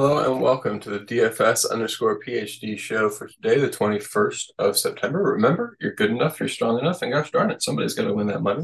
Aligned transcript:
Hello 0.00 0.32
and 0.32 0.40
welcome 0.40 0.78
to 0.78 0.90
the 0.90 1.00
DFS 1.00 1.68
underscore 1.72 2.22
PhD 2.22 2.78
show 2.78 3.10
for 3.10 3.26
today, 3.26 3.58
the 3.58 3.68
21st 3.68 4.44
of 4.60 4.78
September. 4.78 5.20
Remember, 5.20 5.76
you're 5.80 5.96
good 5.96 6.12
enough, 6.12 6.38
you're 6.38 6.48
strong 6.48 6.78
enough, 6.78 7.02
and 7.02 7.12
gosh 7.12 7.32
darn 7.32 7.50
it, 7.50 7.64
somebody's 7.64 7.94
going 7.94 8.06
to 8.06 8.14
win 8.14 8.28
that 8.28 8.40
money. 8.40 8.62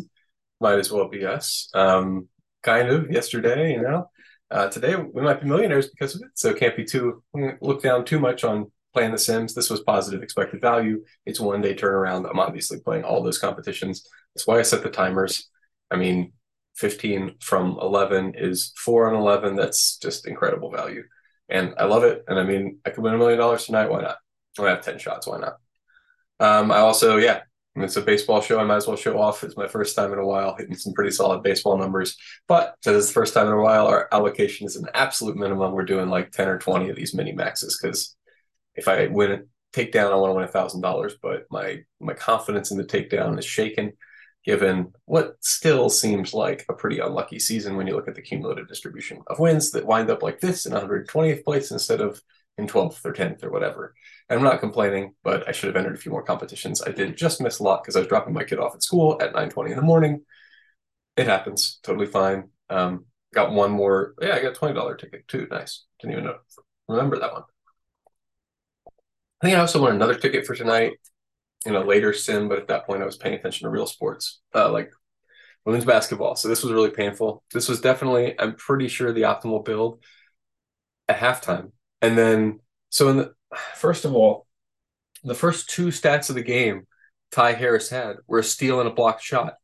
Might 0.61 0.79
as 0.79 0.93
well 0.93 1.09
be 1.09 1.27
us. 1.27 1.71
Um, 1.75 2.29
kind 2.62 2.89
of 2.89 3.11
yesterday, 3.11 3.73
you 3.73 3.83
know. 3.83 4.11
Uh, 4.49 4.69
today 4.69 4.95
we 4.95 5.23
might 5.23 5.41
be 5.41 5.49
millionaires 5.49 5.89
because 5.89 6.15
of 6.15 6.20
it, 6.20 6.30
so 6.34 6.55
can't 6.55 6.77
be 6.77 6.84
too 6.84 7.25
look 7.61 7.82
down 7.82 8.05
too 8.05 8.21
much 8.21 8.45
on 8.45 8.71
playing 8.93 9.11
The 9.11 9.19
Sims. 9.19 9.55
This 9.55 9.71
was 9.71 9.80
positive 9.80 10.23
expected 10.23 10.61
value. 10.61 11.03
It's 11.27 11.41
one 11.41 11.62
day 11.62 11.75
turnaround. 11.75 12.30
I'm 12.30 12.39
obviously 12.39 12.79
playing 12.79 13.03
all 13.03 13.25
those 13.25 13.39
competitions. 13.39 14.09
That's 14.37 14.46
why 14.46 14.61
I 14.61 14.62
set 14.62 14.85
the 14.85 14.89
timers. 14.89 15.51
I 15.91 15.96
mean, 15.96 16.32
15 16.77 17.39
from 17.41 17.77
11 17.82 18.35
is 18.37 18.73
4 18.77 19.12
on 19.12 19.21
11. 19.21 19.57
That's 19.57 19.96
just 19.96 20.29
incredible 20.29 20.71
value 20.71 21.03
and 21.49 21.75
I 21.79 21.84
love 21.84 22.05
it. 22.05 22.25
And 22.29 22.39
I 22.39 22.45
mean, 22.45 22.79
I 22.84 22.91
could 22.91 23.03
win 23.03 23.15
a 23.15 23.19
million 23.19 23.39
dollars 23.39 23.66
tonight. 23.66 23.91
Why 23.91 24.02
not? 24.02 24.19
I 24.59 24.71
have 24.71 24.85
ten 24.85 24.98
shots. 24.98 25.27
Why 25.27 25.39
not? 25.39 25.57
Um, 26.41 26.71
I 26.71 26.79
also, 26.79 27.16
yeah, 27.16 27.41
it's 27.77 27.97
a 27.97 28.02
baseball 28.02 28.41
show. 28.41 28.61
I 28.61 28.65
might 28.65 28.77
as 28.77 28.87
well 28.87 28.97
show 28.97 29.21
off. 29.21 29.43
It's 29.43 29.57
my 29.57 29.66
first 29.66 29.97
time 29.97 30.12
in 30.12 30.19
a 30.19 30.27
while 30.27 30.55
hitting 30.57 30.77
some 30.77 30.93
pretty 30.93 31.11
solid 31.11 31.43
baseball 31.43 31.77
numbers. 31.77 32.16
But 32.47 32.77
because 32.80 32.97
it's 32.97 33.09
the 33.09 33.15
first 33.15 33.35
time 33.35 33.49
in 33.49 33.52
a 33.52 33.61
while, 33.61 33.87
our 33.87 34.09
allocation 34.12 34.66
is 34.66 34.77
an 34.77 34.87
absolute 34.95 35.37
minimum. 35.37 35.73
We're 35.73 35.85
doing 35.85 36.09
like 36.09 36.30
ten 36.30 36.49
or 36.49 36.59
twenty 36.59 36.88
of 36.88 36.97
these 36.97 37.15
mini 37.15 37.33
maxes 37.33 37.79
because 37.80 38.16
if 38.74 38.87
I 38.87 39.09
win 39.09 39.33
a 39.33 39.41
takedown, 39.73 40.13
I 40.13 40.16
want 40.16 40.30
to 40.30 40.35
win 40.35 40.45
a 40.45 40.49
thousand 40.49 40.83
dollars. 40.83 41.15
But 41.21 41.47
my 41.51 41.80
my 42.01 42.15
confidence 42.15 42.71
in 42.71 42.79
the 42.79 42.85
takedown 42.85 43.38
is 43.38 43.45
shaken 43.45 43.93
given 44.45 44.93
what 45.07 45.37
still 45.41 45.89
seems 45.89 46.34
like 46.34 46.65
a 46.69 46.75
pretty 46.75 46.98
unlucky 46.98 47.39
season 47.39 47.77
when 47.77 47.87
you 47.87 47.95
look 47.95 48.09
at 48.09 48.15
the 48.15 48.23
cumulative 48.23 48.69
distribution 48.69 49.23
of 49.29 49.39
wins 49.39 49.71
that 49.71 49.87
wind 49.87 50.11
up 50.11 50.23
like 50.23 50.41
this 50.41 50.66
in 50.66 50.73
120th 50.73 51.45
place 51.45 51.71
instead 51.71 52.01
of 52.01 52.21
in 52.59 52.66
12th 52.66 53.05
or 53.05 53.12
10th 53.12 53.43
or 53.43 53.51
whatever. 53.51 53.95
And 54.29 54.38
I'm 54.38 54.45
not 54.45 54.60
complaining, 54.60 55.15
but 55.24 55.49
I 55.49 55.52
should 55.52 55.68
have 55.68 55.77
entered 55.77 55.95
a 55.95 55.99
few 55.99 56.13
more 56.13 56.23
competitions. 56.23 56.83
I 56.83 56.91
did 56.91 57.16
just 57.16 57.41
miss 57.41 57.59
a 57.59 57.63
lot 57.63 57.83
because 57.83 57.96
I 57.96 58.01
was 58.01 58.09
dropping 58.09 58.35
my 58.35 58.45
kid 58.45 58.59
off 58.59 58.74
at 58.74 58.83
school 58.83 59.18
at 59.21 59.35
9:20 59.35 59.71
in 59.71 59.77
the 59.77 59.83
morning. 59.83 60.23
It 61.16 61.27
happens, 61.27 61.79
totally 61.83 62.07
fine. 62.07 62.51
Um, 62.71 63.07
got 63.35 63.52
one 63.52 63.71
more. 63.71 64.15
Yeah, 64.21 64.34
I 64.34 64.43
got 64.43 64.53
a 64.53 64.55
twenty 64.55 64.75
dollar 64.75 64.97
ticket 64.97 65.28
too. 65.28 65.47
Nice. 65.50 65.84
Didn't 66.00 66.12
even 66.12 66.25
know. 66.25 66.38
Remember 66.88 67.19
that 67.19 67.33
one. 67.33 67.43
I 69.41 69.47
think 69.47 69.56
I 69.56 69.61
also 69.61 69.81
won 69.83 69.94
another 69.94 70.15
ticket 70.15 70.47
for 70.47 70.55
tonight 70.55 70.94
in 71.65 71.75
a 71.75 71.81
later 71.81 72.12
sim, 72.12 72.48
but 72.48 72.59
at 72.59 72.69
that 72.69 72.87
point 72.87 73.03
I 73.03 73.06
was 73.06 73.16
paying 73.16 73.34
attention 73.34 73.65
to 73.65 73.70
real 73.70 73.87
sports, 73.87 74.41
uh, 74.54 74.70
like 74.70 74.91
women's 75.65 75.84
basketball. 75.84 76.37
So 76.37 76.48
this 76.48 76.62
was 76.62 76.72
really 76.72 76.91
painful. 76.91 77.43
This 77.53 77.69
was 77.69 77.81
definitely, 77.81 78.38
I'm 78.38 78.54
pretty 78.54 78.88
sure, 78.88 79.12
the 79.12 79.22
optimal 79.22 79.65
build 79.65 80.03
at 81.09 81.19
halftime. 81.19 81.72
And 82.03 82.19
then, 82.19 82.60
so 82.91 83.09
in 83.09 83.16
the 83.16 83.34
first 83.75 84.04
of 84.04 84.15
all, 84.15 84.47
the 85.22 85.34
first 85.34 85.71
two 85.71 85.88
stats 85.88 86.28
of 86.28 86.34
the 86.34 86.43
game 86.43 86.87
Ty 87.31 87.54
Harris 87.54 87.88
had 87.88 88.16
were 88.26 88.41
a 88.41 88.44
steal 88.44 88.81
and 88.81 88.88
a 88.88 88.93
blocked 88.93 89.22
shot. 89.22 89.54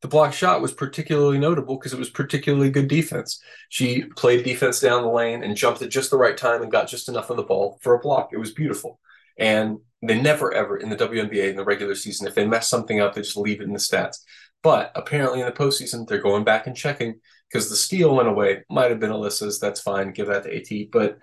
The 0.00 0.08
blocked 0.08 0.34
shot 0.34 0.62
was 0.62 0.72
particularly 0.72 1.38
notable 1.38 1.76
because 1.76 1.92
it 1.92 1.98
was 1.98 2.10
particularly 2.10 2.70
good 2.70 2.88
defense. 2.88 3.40
She 3.68 4.04
played 4.16 4.44
defense 4.44 4.80
down 4.80 5.02
the 5.02 5.08
lane 5.08 5.44
and 5.44 5.56
jumped 5.56 5.82
at 5.82 5.90
just 5.90 6.10
the 6.10 6.16
right 6.16 6.36
time 6.36 6.62
and 6.62 6.72
got 6.72 6.88
just 6.88 7.08
enough 7.08 7.30
of 7.30 7.36
the 7.36 7.44
ball 7.44 7.78
for 7.82 7.94
a 7.94 8.00
block. 8.00 8.30
It 8.32 8.38
was 8.38 8.52
beautiful. 8.52 8.98
And 9.38 9.78
they 10.02 10.20
never 10.20 10.52
ever 10.52 10.76
in 10.76 10.90
the 10.90 10.96
WNBA 10.96 11.50
in 11.50 11.56
the 11.56 11.64
regular 11.64 11.94
season, 11.94 12.26
if 12.26 12.34
they 12.34 12.46
mess 12.46 12.68
something 12.68 13.00
up, 13.00 13.14
they 13.14 13.22
just 13.22 13.36
leave 13.36 13.60
it 13.60 13.64
in 13.64 13.72
the 13.72 13.78
stats. 13.78 14.18
But 14.62 14.92
apparently 14.94 15.40
in 15.40 15.46
the 15.46 15.52
postseason, 15.52 16.06
they're 16.06 16.20
going 16.20 16.44
back 16.44 16.66
and 16.66 16.76
checking 16.76 17.20
because 17.50 17.68
the 17.68 17.76
steal 17.76 18.14
went 18.14 18.28
away. 18.28 18.64
Might 18.70 18.90
have 18.90 19.00
been 19.00 19.10
Alyssa's. 19.10 19.58
That's 19.58 19.80
fine. 19.80 20.12
Give 20.12 20.28
that 20.28 20.44
to 20.44 20.56
AT. 20.56 20.90
But 20.90 21.18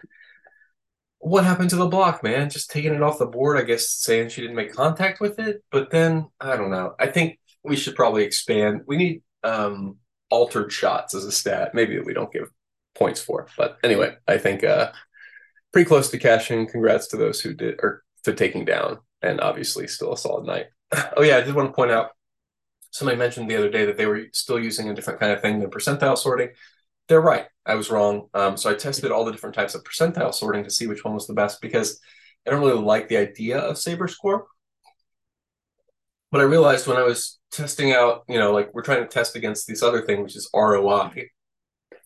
what 1.20 1.44
happened 1.44 1.70
to 1.72 1.76
the 1.76 1.88
block, 1.88 2.24
man? 2.24 2.50
Just 2.50 2.72
taking 2.72 2.94
it 2.94 3.02
off 3.02 3.20
the 3.20 3.26
board, 3.26 3.58
I 3.58 3.64
guess, 3.64 3.90
saying 3.90 4.30
she 4.30 4.42
didn't 4.42 4.56
make 4.56 4.73
contact 4.73 5.20
with 5.20 5.40
it. 5.40 5.64
But 5.72 5.92
then 5.92 6.28
I 6.39 6.56
don't 6.56 6.72
know. 6.72 6.95
I 7.00 7.08
think 7.08 7.39
we 7.64 7.76
should 7.76 7.95
probably 7.95 8.23
expand. 8.23 8.82
We 8.88 8.98
need 8.98 9.22
um, 9.44 9.98
altered 10.30 10.72
shots 10.72 11.14
as 11.14 11.26
a 11.26 11.32
stat. 11.32 11.73
Maybe 11.73 12.00
we 12.00 12.14
don't 12.14 12.32
give 12.32 12.50
points 12.95 13.22
for. 13.22 13.48
But 13.58 13.78
anyway, 13.83 14.16
I 14.28 14.38
think 14.38 14.64
uh, 14.64 14.92
pretty 15.73 15.88
close 15.88 16.10
to 16.12 16.17
cashing. 16.17 16.67
Congrats 16.67 17.08
to 17.08 17.17
those 17.17 17.42
who 17.42 17.54
did 17.54 17.76
or 17.82 18.04
to 18.24 18.34
taking 18.34 18.66
down, 18.66 19.00
and 19.22 19.42
obviously 19.42 19.88
still 19.88 20.14
a 20.14 20.18
solid 20.18 20.46
night. 20.46 20.68
oh 21.18 21.24
yeah, 21.24 21.38
I 21.38 21.42
did 21.42 21.56
want 21.56 21.70
to 21.70 21.74
point 21.74 21.92
out. 21.92 22.12
Somebody 22.92 23.18
mentioned 23.18 23.50
the 23.50 23.56
other 23.56 23.70
day 23.70 23.86
that 23.86 23.98
they 23.98 24.08
were 24.08 24.24
still 24.34 24.60
using 24.60 24.90
a 24.90 24.96
different 24.96 25.20
kind 25.20 25.32
of 25.32 25.42
thing 25.42 25.60
than 25.60 25.70
percentile 25.70 26.18
sorting. 26.18 26.50
They're 27.08 27.22
right. 27.22 27.46
I 27.66 27.76
was 27.76 27.92
wrong. 27.92 28.30
Um, 28.34 28.58
so 28.58 28.72
I 28.72 28.74
tested 28.74 29.12
all 29.12 29.26
the 29.26 29.32
different 29.32 29.56
types 29.56 29.76
of 29.76 29.84
percentile 29.84 30.34
sorting 30.34 30.64
to 30.64 30.72
see 30.72 30.88
which 30.88 31.04
one 31.04 31.14
was 31.14 31.28
the 31.28 31.34
best 31.34 31.62
because 31.62 32.00
I 32.48 32.52
don't 32.52 32.62
really 32.62 32.82
like 32.82 33.08
the 33.08 33.18
idea 33.18 33.60
of 33.60 33.78
Saber 33.78 34.08
Score. 34.08 34.48
But 36.32 36.42
I 36.42 36.46
realized 36.46 36.88
when 36.88 36.98
I 36.98 37.04
was 37.04 37.40
testing 37.52 37.92
out, 37.92 38.24
you 38.28 38.38
know, 38.38 38.52
like 38.52 38.74
we're 38.74 38.84
trying 38.84 39.02
to 39.02 39.08
test 39.08 39.36
against 39.36 39.68
this 39.68 39.84
other 39.84 40.02
thing, 40.02 40.24
which 40.24 40.36
is 40.36 40.50
ROI. 40.54 41.30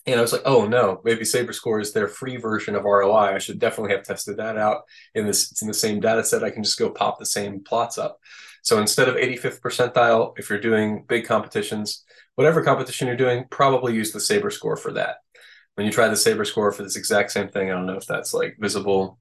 And 0.05 0.19
I 0.19 0.21
was 0.21 0.33
like, 0.33 0.41
oh 0.45 0.67
no, 0.67 0.99
maybe 1.05 1.21
SaberScore 1.21 1.81
is 1.81 1.93
their 1.93 2.07
free 2.07 2.35
version 2.35 2.75
of 2.75 2.83
ROI. 2.83 3.35
I 3.35 3.37
should 3.37 3.59
definitely 3.59 3.95
have 3.95 4.03
tested 4.03 4.37
that 4.37 4.57
out 4.57 4.81
in 5.15 5.25
this. 5.25 5.51
It's 5.51 5.61
in 5.61 5.67
the 5.67 5.73
same 5.73 6.01
data 6.01 6.23
set. 6.23 6.43
I 6.43 6.49
can 6.49 6.63
just 6.63 6.77
go 6.79 6.89
pop 6.89 7.19
the 7.19 7.25
same 7.25 7.63
plots 7.63 7.97
up. 7.97 8.19
So 8.63 8.79
instead 8.79 9.07
of 9.07 9.15
85th 9.15 9.61
percentile, 9.61 10.33
if 10.37 10.49
you're 10.49 10.59
doing 10.59 11.05
big 11.07 11.25
competitions, 11.25 12.03
whatever 12.35 12.63
competition 12.63 13.07
you're 13.07 13.15
doing, 13.15 13.45
probably 13.49 13.93
use 13.93 14.11
the 14.11 14.19
SaberScore 14.19 14.79
for 14.79 14.93
that. 14.93 15.17
When 15.75 15.85
you 15.85 15.91
try 15.91 16.07
the 16.07 16.15
SaberScore 16.15 16.73
for 16.73 16.83
this 16.83 16.95
exact 16.95 17.31
same 17.31 17.49
thing, 17.49 17.69
I 17.69 17.73
don't 17.73 17.85
know 17.85 17.97
if 17.97 18.05
that's 18.05 18.33
like 18.33 18.57
visible. 18.59 19.19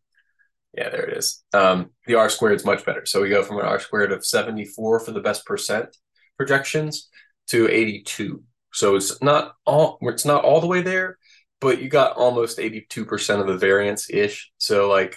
Yeah, 0.76 0.90
there 0.90 1.06
it 1.06 1.16
is. 1.16 1.44
Um, 1.52 1.90
the 2.06 2.14
R 2.14 2.28
squared 2.28 2.56
is 2.56 2.64
much 2.64 2.84
better. 2.84 3.06
So 3.06 3.22
we 3.22 3.28
go 3.28 3.42
from 3.42 3.58
an 3.58 3.66
R 3.66 3.78
squared 3.78 4.12
of 4.12 4.24
74 4.24 5.00
for 5.00 5.12
the 5.12 5.20
best 5.20 5.44
percent 5.44 5.96
projections 6.36 7.08
to 7.48 7.68
82 7.68 8.42
so 8.72 8.96
it's 8.96 9.20
not 9.22 9.54
all 9.64 9.98
it's 10.02 10.24
not 10.24 10.44
all 10.44 10.60
the 10.60 10.66
way 10.66 10.82
there, 10.82 11.18
but 11.60 11.80
you 11.80 11.88
got 11.88 12.16
almost 12.16 12.58
82% 12.58 13.40
of 13.40 13.46
the 13.46 13.56
variance 13.56 14.10
ish. 14.10 14.50
So 14.58 14.88
like 14.88 15.16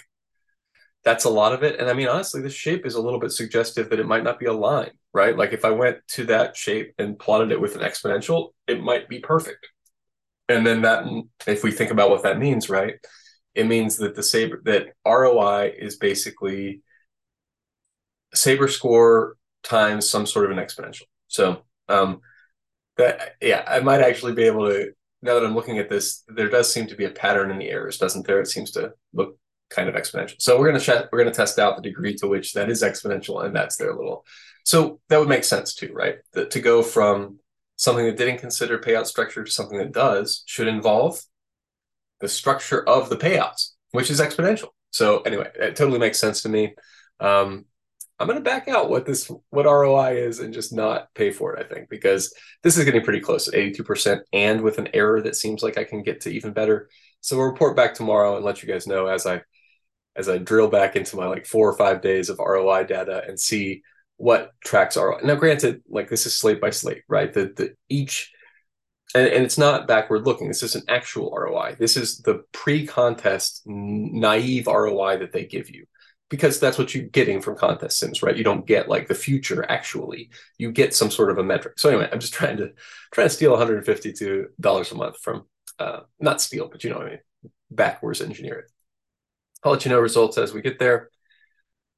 that's 1.04 1.24
a 1.24 1.30
lot 1.30 1.52
of 1.52 1.62
it. 1.62 1.78
And 1.78 1.88
I 1.88 1.92
mean, 1.92 2.08
honestly, 2.08 2.42
this 2.42 2.52
shape 2.52 2.84
is 2.84 2.94
a 2.94 3.00
little 3.00 3.20
bit 3.20 3.30
suggestive 3.30 3.90
that 3.90 4.00
it 4.00 4.08
might 4.08 4.24
not 4.24 4.40
be 4.40 4.46
a 4.46 4.52
line, 4.52 4.90
right? 5.14 5.36
Like 5.36 5.52
if 5.52 5.64
I 5.64 5.70
went 5.70 5.98
to 6.14 6.24
that 6.26 6.56
shape 6.56 6.94
and 6.98 7.18
plotted 7.18 7.52
it 7.52 7.60
with 7.60 7.76
an 7.76 7.82
exponential, 7.82 8.50
it 8.66 8.82
might 8.82 9.08
be 9.08 9.20
perfect. 9.20 9.68
And 10.48 10.66
then 10.66 10.82
that, 10.82 11.06
if 11.46 11.62
we 11.62 11.70
think 11.70 11.92
about 11.92 12.10
what 12.10 12.24
that 12.24 12.38
means, 12.38 12.68
right? 12.68 12.94
It 13.54 13.66
means 13.66 13.96
that 13.98 14.16
the 14.16 14.22
saber 14.22 14.60
that 14.64 14.88
ROI 15.06 15.74
is 15.78 15.96
basically 15.96 16.82
saber 18.34 18.68
score 18.68 19.36
times 19.62 20.08
some 20.08 20.26
sort 20.26 20.44
of 20.50 20.56
an 20.56 20.64
exponential. 20.64 21.04
So 21.28 21.62
um, 21.88 22.20
that 22.96 23.36
yeah, 23.40 23.64
I 23.66 23.80
might 23.80 24.00
actually 24.00 24.32
be 24.32 24.44
able 24.44 24.68
to. 24.68 24.92
Now 25.22 25.34
that 25.34 25.44
I'm 25.44 25.54
looking 25.54 25.78
at 25.78 25.88
this, 25.88 26.22
there 26.28 26.48
does 26.48 26.72
seem 26.72 26.86
to 26.88 26.94
be 26.94 27.04
a 27.04 27.10
pattern 27.10 27.50
in 27.50 27.58
the 27.58 27.70
errors, 27.70 27.98
doesn't 27.98 28.26
there? 28.26 28.40
It 28.40 28.48
seems 28.48 28.70
to 28.72 28.92
look 29.12 29.38
kind 29.70 29.88
of 29.88 29.94
exponential. 29.94 30.36
So 30.38 30.58
we're 30.58 30.66
gonna 30.66 30.80
check. 30.80 31.06
We're 31.10 31.18
gonna 31.18 31.32
test 31.32 31.58
out 31.58 31.76
the 31.76 31.82
degree 31.82 32.14
to 32.16 32.28
which 32.28 32.52
that 32.52 32.70
is 32.70 32.82
exponential, 32.82 33.44
and 33.44 33.54
that's 33.54 33.76
their 33.76 33.94
little. 33.94 34.24
So 34.64 35.00
that 35.08 35.18
would 35.18 35.28
make 35.28 35.44
sense 35.44 35.74
too, 35.74 35.92
right? 35.92 36.16
That 36.32 36.50
to 36.52 36.60
go 36.60 36.82
from 36.82 37.38
something 37.76 38.06
that 38.06 38.16
didn't 38.16 38.38
consider 38.38 38.78
payout 38.78 39.06
structure 39.06 39.44
to 39.44 39.50
something 39.50 39.78
that 39.78 39.92
does 39.92 40.42
should 40.46 40.66
involve 40.68 41.20
the 42.20 42.28
structure 42.28 42.86
of 42.88 43.08
the 43.08 43.16
payouts, 43.16 43.72
which 43.90 44.10
is 44.10 44.20
exponential. 44.20 44.68
So 44.90 45.20
anyway, 45.20 45.50
it 45.54 45.76
totally 45.76 45.98
makes 45.98 46.18
sense 46.18 46.42
to 46.42 46.48
me. 46.48 46.74
Um, 47.20 47.66
I'm 48.18 48.26
going 48.26 48.38
to 48.38 48.44
back 48.44 48.66
out 48.66 48.88
what 48.88 49.04
this 49.04 49.30
what 49.50 49.66
ROI 49.66 50.16
is 50.16 50.40
and 50.40 50.54
just 50.54 50.72
not 50.72 51.12
pay 51.14 51.30
for 51.30 51.54
it. 51.54 51.64
I 51.64 51.68
think 51.68 51.90
because 51.90 52.34
this 52.62 52.78
is 52.78 52.84
getting 52.84 53.04
pretty 53.04 53.20
close 53.20 53.46
at 53.48 53.54
82% 53.54 54.20
and 54.32 54.62
with 54.62 54.78
an 54.78 54.88
error 54.94 55.20
that 55.22 55.36
seems 55.36 55.62
like 55.62 55.76
I 55.76 55.84
can 55.84 56.02
get 56.02 56.22
to 56.22 56.30
even 56.30 56.52
better. 56.52 56.88
So 57.20 57.36
we'll 57.36 57.46
report 57.46 57.76
back 57.76 57.92
tomorrow 57.92 58.36
and 58.36 58.44
let 58.44 58.62
you 58.62 58.68
guys 58.68 58.86
know 58.86 59.06
as 59.06 59.26
I 59.26 59.42
as 60.16 60.30
I 60.30 60.38
drill 60.38 60.68
back 60.68 60.96
into 60.96 61.16
my 61.16 61.26
like 61.26 61.44
four 61.44 61.68
or 61.68 61.76
five 61.76 62.00
days 62.00 62.30
of 62.30 62.38
ROI 62.38 62.84
data 62.84 63.22
and 63.28 63.38
see 63.38 63.82
what 64.16 64.52
tracks 64.64 64.96
are. 64.96 65.20
Now, 65.22 65.34
granted, 65.34 65.82
like 65.88 66.08
this 66.08 66.24
is 66.24 66.34
slate 66.34 66.60
by 66.60 66.70
slate, 66.70 67.02
right? 67.08 67.32
The 67.32 67.52
the 67.54 67.74
each 67.90 68.32
and, 69.14 69.26
and 69.26 69.44
it's 69.44 69.58
not 69.58 69.86
backward 69.86 70.24
looking. 70.24 70.48
This 70.48 70.62
is 70.62 70.74
an 70.74 70.82
actual 70.88 71.30
ROI. 71.30 71.76
This 71.78 71.96
is 71.96 72.18
the 72.18 72.44
pre-contest 72.52 73.62
naive 73.66 74.66
ROI 74.66 75.18
that 75.18 75.32
they 75.32 75.44
give 75.44 75.68
you 75.68 75.86
because 76.28 76.58
that's 76.58 76.78
what 76.78 76.94
you're 76.94 77.04
getting 77.04 77.40
from 77.40 77.56
contest 77.56 77.98
sims, 77.98 78.22
right? 78.22 78.36
You 78.36 78.44
don't 78.44 78.66
get 78.66 78.88
like 78.88 79.06
the 79.08 79.14
future 79.14 79.64
actually. 79.70 80.30
You 80.58 80.72
get 80.72 80.94
some 80.94 81.10
sort 81.10 81.30
of 81.30 81.38
a 81.38 81.44
metric. 81.44 81.78
So 81.78 81.88
anyway, 81.88 82.08
I'm 82.12 82.20
just 82.20 82.34
trying 82.34 82.56
to 82.58 82.72
trying 83.12 83.28
to 83.28 83.34
steal 83.34 83.52
152 83.52 84.48
dollars 84.60 84.90
a 84.92 84.96
month 84.96 85.18
from 85.22 85.44
uh 85.78 86.00
not 86.20 86.40
steal, 86.40 86.68
but 86.68 86.82
you 86.84 86.90
know 86.90 86.98
what 86.98 87.06
I 87.06 87.10
mean, 87.10 87.18
backwards 87.70 88.20
engineer 88.20 88.60
it. 88.60 88.72
I'll 89.62 89.72
let 89.72 89.84
you 89.84 89.90
know 89.90 90.00
results 90.00 90.38
as 90.38 90.52
we 90.52 90.62
get 90.62 90.78
there. 90.78 91.10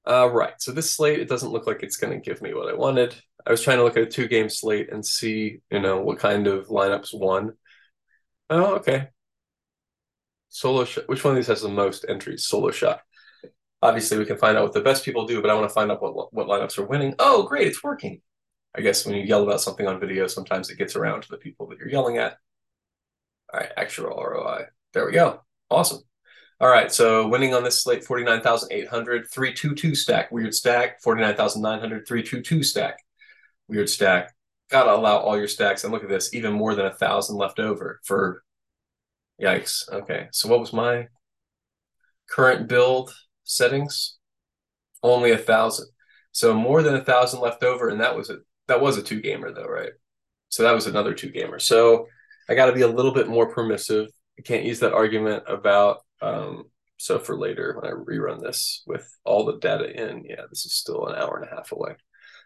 Uh, 0.07 0.31
right. 0.31 0.55
So 0.59 0.73
this 0.73 0.91
slate, 0.91 1.19
it 1.21 1.29
doesn't 1.29 1.51
look 1.51 1.67
like 1.67 1.83
it's 1.83 1.99
going 1.99 2.15
to 2.15 2.19
give 2.25 2.41
me 2.41 2.55
what 2.55 2.73
I 2.73 2.75
wanted. 2.75 3.15
I 3.47 3.51
was 3.51 3.63
trying 3.63 3.77
to 3.77 3.85
look 3.85 3.97
at 3.97 4.05
a 4.05 4.07
two 4.07 4.27
game 4.27 4.49
slate 4.49 4.91
and 4.91 5.05
see, 5.05 5.59
you 5.71 5.81
know, 5.81 6.01
what 6.01 6.19
kind 6.19 6.47
of 6.47 6.69
lineups 6.69 7.11
won. 7.13 7.53
Oh, 8.49 8.77
okay. 8.77 9.09
Solo 10.49 10.85
shot. 10.85 11.09
Which 11.09 11.25
one 11.25 11.33
of 11.33 11.37
these 11.37 11.47
has 11.49 11.63
the 11.63 11.69
most 11.69 12.07
entries? 12.09 12.47
Solo 12.47 12.71
shot. 12.71 13.01
Obviously, 13.81 14.19
we 14.19 14.27
can 14.27 14.39
find 14.39 14.57
out 14.57 14.65
what 14.65 14.73
the 14.73 14.81
best 14.81 15.05
people 15.05 15.27
do, 15.27 15.41
but 15.41 15.51
I 15.51 15.55
want 15.55 15.69
to 15.69 15.75
find 15.75 15.91
out 15.91 16.03
what 16.03 16.33
what 16.35 16.49
lineups 16.49 16.79
are 16.79 16.87
winning. 16.87 17.15
Oh, 17.19 17.45
great, 17.45 17.69
it's 17.69 17.83
working. 17.83 18.21
I 18.77 18.81
guess 18.81 19.07
when 19.07 19.15
you 19.15 19.23
yell 19.23 19.43
about 19.43 19.61
something 19.61 19.87
on 19.87 20.01
video, 20.01 20.27
sometimes 20.27 20.71
it 20.71 20.79
gets 20.79 20.97
around 20.97 21.23
to 21.23 21.29
the 21.31 21.37
people 21.37 21.69
that 21.69 21.79
you're 21.79 21.91
yelling 21.91 22.19
at. 22.19 22.37
All 23.53 23.61
right, 23.61 23.71
actual 23.77 24.11
ROI. 24.11 24.65
There 24.93 25.07
we 25.07 25.13
go. 25.13 25.43
Awesome. 25.71 26.01
All 26.61 26.69
right, 26.69 26.93
so 26.93 27.29
winning 27.29 27.55
on 27.55 27.63
this 27.63 27.83
slate 27.83 28.05
49,800, 28.05 29.27
322 29.33 29.95
stack. 29.95 30.33
Weird 30.33 30.55
stack. 30.55 31.01
49,900, 31.03 32.07
322 32.07 32.63
stack. 32.65 32.99
Weird 33.69 33.89
stack. 33.89 34.35
Gotta 34.71 34.95
allow 34.95 35.19
all 35.19 35.39
your 35.39 35.49
stacks. 35.49 35.85
And 35.85 35.93
look 35.93 36.03
at 36.03 36.09
this, 36.09 36.35
even 36.35 36.53
more 36.53 36.75
than 36.75 36.87
a 36.87 36.95
thousand 36.95 37.37
left 37.37 37.61
over 37.61 38.01
for 38.05 38.43
yikes. 39.41 39.89
Okay, 39.91 40.29
so 40.33 40.49
what 40.49 40.61
was 40.61 40.73
my 40.73 41.07
current 42.29 42.69
build 42.69 43.15
settings? 43.49 44.19
Only 45.03 45.31
a 45.33 45.39
thousand. 45.39 45.89
So 46.33 46.55
more 46.55 46.83
than 46.83 46.95
a 46.95 47.05
thousand 47.05 47.41
left 47.41 47.63
over, 47.65 47.89
and 47.89 48.01
that 48.01 48.17
was 48.17 48.31
a 48.31 48.39
that 48.69 48.81
was 48.81 48.97
a 48.97 49.03
two 49.03 49.21
gamer 49.21 49.53
though, 49.53 49.67
right? 49.67 49.93
So 50.51 50.63
that 50.63 50.75
was 50.75 50.87
another 50.87 51.15
two 51.15 51.31
gamer. 51.31 51.59
So 51.59 52.07
I 52.49 52.55
got 52.55 52.67
to 52.67 52.73
be 52.73 52.83
a 52.83 52.89
little 52.89 53.13
bit 53.13 53.29
more 53.29 53.53
permissive. 53.53 54.09
I 54.39 54.43
can't 54.43 54.65
use 54.65 54.81
that 54.81 54.93
argument 54.93 55.45
about 55.47 55.99
um, 56.21 56.65
so 56.97 57.19
for 57.19 57.37
later 57.37 57.79
when 57.81 57.91
I 57.91 57.95
rerun 57.95 58.41
this 58.41 58.83
with 58.87 59.09
all 59.25 59.45
the 59.45 59.59
data 59.59 59.91
in. 59.91 60.25
Yeah, 60.25 60.43
this 60.51 60.67
is 60.67 60.75
still 60.75 61.07
an 61.07 61.17
hour 61.17 61.39
and 61.39 61.51
a 61.51 61.55
half 61.55 61.73
away. 61.73 61.97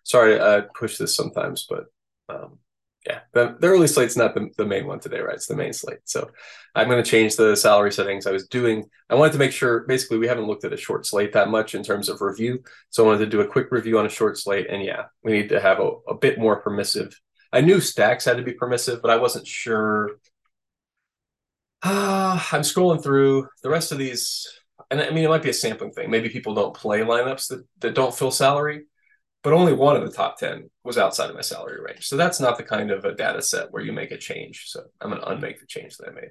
Sorry, 0.04 0.40
I 0.40 0.62
push 0.74 0.98
this 0.98 1.14
sometimes, 1.14 1.66
but 1.68 1.84
um, 2.28 2.58
yeah, 3.06 3.20
the, 3.32 3.56
the 3.58 3.66
early 3.66 3.88
slate's 3.88 4.16
not 4.16 4.34
the, 4.34 4.48
the 4.56 4.64
main 4.64 4.86
one 4.86 5.00
today, 5.00 5.20
right? 5.20 5.34
It's 5.34 5.46
the 5.46 5.56
main 5.56 5.72
slate. 5.72 5.98
So 6.04 6.30
I'm 6.74 6.88
going 6.88 7.02
to 7.02 7.10
change 7.10 7.34
the 7.34 7.56
salary 7.56 7.90
settings. 7.90 8.26
I 8.26 8.32
was 8.32 8.46
doing, 8.46 8.84
I 9.10 9.16
wanted 9.16 9.32
to 9.32 9.38
make 9.38 9.50
sure, 9.50 9.80
basically, 9.86 10.18
we 10.18 10.28
haven't 10.28 10.46
looked 10.46 10.64
at 10.64 10.72
a 10.72 10.76
short 10.76 11.04
slate 11.04 11.32
that 11.32 11.48
much 11.48 11.74
in 11.74 11.82
terms 11.82 12.08
of 12.08 12.20
review. 12.20 12.62
So 12.90 13.02
I 13.02 13.06
wanted 13.06 13.24
to 13.24 13.30
do 13.30 13.40
a 13.40 13.46
quick 13.46 13.72
review 13.72 13.98
on 13.98 14.06
a 14.06 14.10
short 14.10 14.38
slate. 14.38 14.68
And 14.70 14.84
yeah, 14.84 15.04
we 15.24 15.32
need 15.32 15.48
to 15.48 15.60
have 15.60 15.80
a, 15.80 15.90
a 16.08 16.14
bit 16.14 16.38
more 16.38 16.60
permissive. 16.60 17.18
I 17.52 17.60
knew 17.60 17.80
stacks 17.80 18.24
had 18.24 18.36
to 18.36 18.44
be 18.44 18.52
permissive, 18.52 19.02
but 19.02 19.10
I 19.10 19.16
wasn't 19.16 19.48
sure. 19.48 20.12
Uh, 21.82 22.40
I'm 22.52 22.62
scrolling 22.62 23.02
through 23.02 23.48
the 23.64 23.70
rest 23.70 23.90
of 23.90 23.98
these. 23.98 24.46
And 24.92 25.00
I 25.00 25.10
mean, 25.10 25.24
it 25.24 25.28
might 25.28 25.42
be 25.42 25.50
a 25.50 25.54
sampling 25.54 25.90
thing. 25.90 26.08
Maybe 26.08 26.28
people 26.28 26.54
don't 26.54 26.74
play 26.74 27.00
lineups 27.00 27.48
that, 27.48 27.64
that 27.80 27.94
don't 27.94 28.14
fill 28.14 28.30
salary 28.30 28.84
but 29.42 29.52
only 29.52 29.72
one 29.72 29.96
of 29.96 30.04
the 30.04 30.12
top 30.12 30.38
10 30.38 30.70
was 30.84 30.98
outside 30.98 31.28
of 31.28 31.34
my 31.34 31.42
salary 31.42 31.80
range. 31.82 32.06
So 32.06 32.16
that's 32.16 32.40
not 32.40 32.56
the 32.56 32.62
kind 32.62 32.90
of 32.90 33.04
a 33.04 33.14
data 33.14 33.42
set 33.42 33.72
where 33.72 33.82
you 33.82 33.92
make 33.92 34.12
a 34.12 34.18
change. 34.18 34.64
So 34.68 34.84
I'm 35.00 35.10
going 35.10 35.20
to 35.20 35.28
unmake 35.28 35.60
the 35.60 35.66
change 35.66 35.96
that 35.96 36.08
I 36.08 36.12
made. 36.12 36.30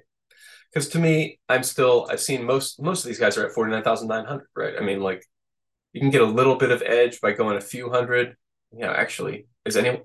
Because 0.72 0.88
to 0.90 0.98
me, 0.98 1.38
I'm 1.48 1.62
still, 1.62 2.06
I've 2.10 2.20
seen 2.20 2.44
most, 2.44 2.80
most 2.80 3.04
of 3.04 3.08
these 3.08 3.18
guys 3.18 3.36
are 3.36 3.46
at 3.46 3.52
49,900, 3.52 4.46
right? 4.56 4.74
I 4.78 4.82
mean, 4.82 5.00
like 5.00 5.26
you 5.92 6.00
can 6.00 6.10
get 6.10 6.22
a 6.22 6.26
little 6.26 6.56
bit 6.56 6.70
of 6.70 6.82
edge 6.82 7.20
by 7.20 7.32
going 7.32 7.56
a 7.56 7.60
few 7.60 7.90
hundred. 7.90 8.36
You 8.72 8.80
know, 8.80 8.92
actually, 8.92 9.46
is 9.66 9.76
anyone? 9.76 10.02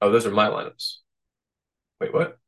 Oh, 0.00 0.10
those 0.10 0.24
are 0.24 0.30
my 0.30 0.48
lineups. 0.48 0.96
Wait, 2.00 2.14
what? 2.14 2.38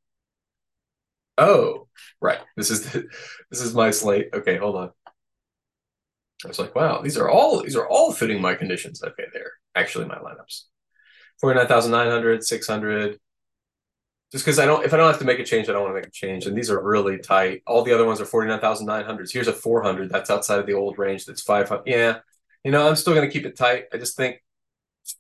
Oh, 1.37 1.89
right. 2.21 2.41
This 2.57 2.71
is 2.71 2.91
the, 2.91 3.01
this 3.51 3.61
is 3.61 3.75
my 3.75 3.91
slate. 3.91 4.29
Okay, 4.33 4.57
hold 4.57 4.77
on. 4.77 4.91
I 6.45 6.49
was 6.49 6.59
like, 6.59 6.75
wow, 6.75 7.01
these 7.01 7.17
are 7.17 7.29
all 7.29 7.63
these 7.63 7.77
are 7.77 7.89
all 7.89 8.13
fitting 8.13 8.41
my 8.41 8.55
conditions. 8.55 9.03
Okay, 9.03 9.25
they're 9.33 9.53
actually 9.75 10.07
my 10.07 10.17
lineups. 10.17 10.65
49,900, 11.41 12.45
600. 12.45 13.19
Just 14.33 14.45
because 14.45 14.59
I 14.59 14.67
don't, 14.67 14.85
if 14.85 14.93
I 14.93 14.97
don't 14.97 15.07
have 15.07 15.21
to 15.21 15.25
make 15.25 15.39
a 15.39 15.45
change, 15.45 15.69
I 15.69 15.73
don't 15.73 15.83
want 15.83 15.95
to 15.95 16.01
make 16.01 16.09
a 16.09 16.11
change. 16.11 16.47
And 16.47 16.57
these 16.57 16.71
are 16.71 16.83
really 16.83 17.19
tight. 17.19 17.63
All 17.67 17.83
the 17.83 17.93
other 17.93 18.05
ones 18.05 18.21
are 18.21 18.25
49,900s. 18.25 19.33
Here's 19.33 19.47
a 19.49 19.53
400. 19.53 20.11
That's 20.11 20.31
outside 20.31 20.59
of 20.59 20.67
the 20.67 20.75
old 20.75 20.99
range. 20.99 21.27
That's 21.27 21.43
500. 21.43 21.85
Yeah. 21.87 22.19
You 22.65 22.73
know, 22.73 22.89
I'm 22.89 22.97
still 22.97 23.15
going 23.15 23.29
to 23.29 23.33
keep 23.33 23.47
it 23.47 23.57
tight. 23.57 23.85
I 23.93 23.99
just 23.99 24.17
think 24.17 24.43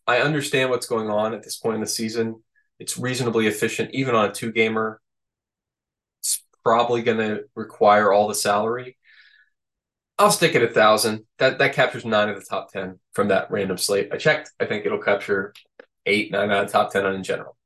I 0.06 0.18
understand 0.18 0.70
what's 0.70 0.86
going 0.86 1.08
on 1.08 1.34
at 1.34 1.44
this 1.44 1.56
point 1.56 1.76
in 1.76 1.80
the 1.80 1.86
season. 1.86 2.42
It's 2.80 2.98
reasonably 2.98 3.46
efficient, 3.46 3.92
even 3.92 4.14
on 4.14 4.30
a 4.30 4.32
two 4.32 4.50
gamer. 4.50 5.00
It's 6.20 6.42
probably 6.64 7.02
going 7.02 7.18
to 7.18 7.44
require 7.54 8.12
all 8.12 8.26
the 8.26 8.34
salary. 8.34 8.98
I'll 10.18 10.30
stick 10.30 10.54
at 10.54 10.62
a 10.62 10.68
thousand. 10.68 11.24
That 11.38 11.58
that 11.58 11.74
captures 11.74 12.04
nine 12.04 12.28
of 12.28 12.36
the 12.36 12.46
top 12.48 12.72
ten 12.72 12.98
from 13.12 13.28
that 13.28 13.50
random 13.50 13.78
slate. 13.78 14.10
I 14.12 14.16
checked. 14.16 14.50
I 14.58 14.64
think 14.66 14.86
it'll 14.86 14.98
capture 14.98 15.52
eight, 16.06 16.30
nine 16.30 16.50
out 16.50 16.64
of 16.64 16.66
the 16.68 16.72
top 16.72 16.92
ten 16.92 17.06
in 17.06 17.22
general. 17.22 17.56